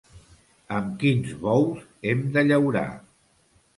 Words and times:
Amb 0.77 0.95
quins 1.03 1.35
bous 1.45 1.85
hem 2.13 2.25
de 2.39 2.45
llaurar! 2.51 2.87